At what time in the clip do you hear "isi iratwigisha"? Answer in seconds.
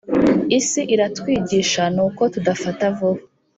0.59-1.83